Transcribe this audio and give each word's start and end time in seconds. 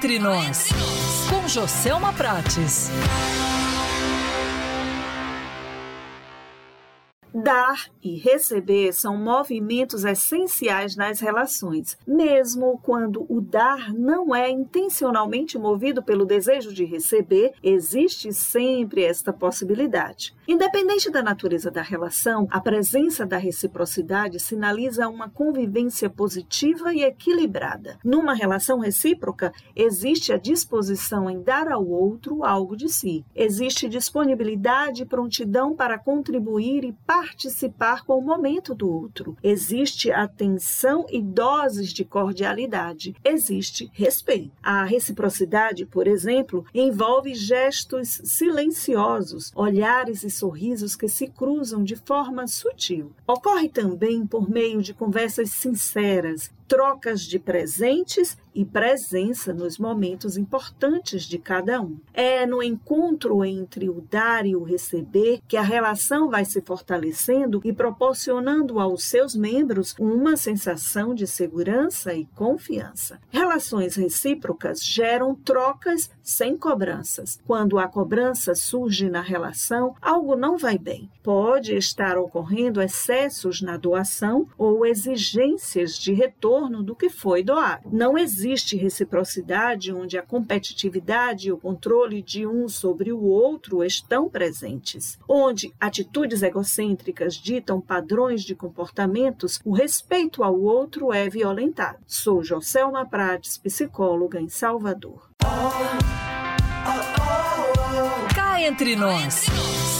entre 0.00 0.18
nós, 0.18 0.70
com 1.28 1.46
Joselma 1.46 2.10
Prates. 2.14 2.90
Dar 7.32 7.88
e 8.02 8.16
receber 8.16 8.92
são 8.92 9.16
movimentos 9.16 10.04
essenciais 10.04 10.96
nas 10.96 11.20
relações, 11.20 11.96
mesmo 12.06 12.80
quando 12.82 13.24
o 13.28 13.40
dar 13.40 13.92
não 13.94 14.34
é 14.34 14.50
intencionalmente 14.50 15.56
movido 15.56 16.02
pelo 16.02 16.24
desejo 16.24 16.72
de 16.72 16.84
receber, 16.84 17.52
existe 17.62 18.32
sempre 18.32 19.04
esta 19.04 19.32
possibilidade. 19.32 20.34
Independente 20.48 21.08
da 21.08 21.22
natureza 21.22 21.70
da 21.70 21.82
relação, 21.82 22.48
a 22.50 22.60
presença 22.60 23.24
da 23.24 23.36
reciprocidade 23.36 24.40
sinaliza 24.40 25.08
uma 25.08 25.30
convivência 25.30 26.10
positiva 26.10 26.92
e 26.92 27.04
equilibrada. 27.04 27.98
Numa 28.04 28.34
relação 28.34 28.80
recíproca, 28.80 29.52
existe 29.76 30.32
a 30.32 30.36
disposição 30.36 31.30
em 31.30 31.40
dar 31.40 31.70
ao 31.70 31.86
outro 31.86 32.44
algo 32.44 32.76
de 32.76 32.88
si. 32.88 33.24
Existe 33.36 33.88
disponibilidade 33.88 35.02
e 35.02 35.06
prontidão 35.06 35.76
para 35.76 35.96
contribuir 35.96 36.84
e 36.84 36.92
participar 36.92 37.19
com 38.06 38.18
o 38.18 38.22
momento 38.22 38.74
do 38.74 38.90
outro. 38.90 39.36
Existe 39.42 40.10
atenção 40.10 41.06
e 41.10 41.20
doses 41.20 41.92
de 41.92 42.04
cordialidade. 42.04 43.14
Existe 43.24 43.90
respeito. 43.92 44.52
A 44.62 44.84
reciprocidade, 44.84 45.86
por 45.86 46.06
exemplo, 46.06 46.64
envolve 46.74 47.34
gestos 47.34 48.20
silenciosos, 48.24 49.52
olhares 49.54 50.22
e 50.24 50.30
sorrisos 50.30 50.96
que 50.96 51.08
se 51.08 51.26
cruzam 51.28 51.82
de 51.82 51.96
forma 51.96 52.46
sutil. 52.46 53.12
Ocorre 53.26 53.68
também 53.68 54.26
por 54.26 54.48
meio 54.48 54.82
de 54.82 54.94
conversas 54.94 55.50
sinceras, 55.50 56.50
trocas 56.70 57.22
de 57.22 57.36
presentes 57.36 58.38
e 58.54 58.64
presença 58.64 59.52
nos 59.52 59.76
momentos 59.76 60.36
importantes 60.36 61.24
de 61.24 61.36
cada 61.36 61.80
um. 61.80 61.98
É 62.14 62.46
no 62.46 62.62
encontro 62.62 63.44
entre 63.44 63.88
o 63.88 64.00
dar 64.08 64.46
e 64.46 64.54
o 64.54 64.62
receber 64.62 65.40
que 65.48 65.56
a 65.56 65.62
relação 65.62 66.30
vai 66.30 66.44
se 66.44 66.60
fortalecendo 66.60 67.60
e 67.64 67.72
proporcionando 67.72 68.78
aos 68.78 69.02
seus 69.02 69.34
membros 69.34 69.96
uma 69.98 70.36
sensação 70.36 71.12
de 71.12 71.26
segurança 71.26 72.14
e 72.14 72.24
confiança. 72.36 73.20
Relações 73.30 73.96
recíprocas 73.96 74.80
geram 74.84 75.34
trocas 75.34 76.08
sem 76.22 76.56
cobranças. 76.56 77.40
Quando 77.46 77.80
a 77.80 77.88
cobrança 77.88 78.54
surge 78.54 79.10
na 79.10 79.20
relação, 79.20 79.94
algo 80.00 80.36
não 80.36 80.56
vai 80.56 80.78
bem. 80.78 81.10
Pode 81.22 81.74
estar 81.74 82.16
ocorrendo 82.16 82.80
excessos 82.80 83.60
na 83.60 83.76
doação 83.76 84.46
ou 84.56 84.86
exigências 84.86 85.96
de 85.98 86.12
retorno 86.60 86.82
do 86.82 86.94
que 86.94 87.08
foi 87.08 87.42
doado. 87.42 87.88
Não 87.90 88.18
existe 88.18 88.76
reciprocidade 88.76 89.92
onde 89.92 90.18
a 90.18 90.22
competitividade 90.22 91.48
e 91.48 91.52
o 91.52 91.56
controle 91.56 92.20
de 92.22 92.46
um 92.46 92.68
sobre 92.68 93.12
o 93.12 93.22
outro 93.22 93.82
estão 93.82 94.28
presentes. 94.28 95.18
Onde 95.26 95.72
atitudes 95.80 96.42
egocêntricas 96.42 97.34
ditam 97.34 97.80
padrões 97.80 98.42
de 98.42 98.54
comportamentos, 98.54 99.60
o 99.64 99.72
respeito 99.72 100.42
ao 100.42 100.60
outro 100.60 101.12
é 101.12 101.28
violentado. 101.28 101.98
Sou 102.06 102.42
Joselma 102.42 103.06
Prates, 103.06 103.56
psicóloga 103.56 104.40
em 104.40 104.48
Salvador. 104.48 105.30
Cá 108.34 108.60
entre 108.60 108.94
nós, 108.96 109.46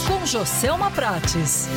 com 0.07 0.25
Joselma 0.25 0.91
Prates. 0.91 1.67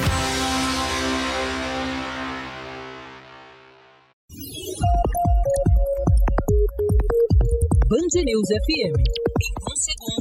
Band 7.87 8.17
News 8.25 8.49
FM. 8.49 8.97
Em 8.97 9.53
um 9.61 9.77
segundo. 9.77 10.14